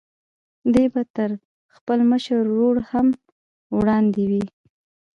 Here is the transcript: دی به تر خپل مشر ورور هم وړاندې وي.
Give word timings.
دی 0.73 0.85
به 0.93 1.03
تر 1.15 1.31
خپل 1.75 1.99
مشر 2.11 2.41
ورور 2.49 2.77
هم 2.91 3.07
وړاندې 3.77 4.23
وي. 4.31 4.45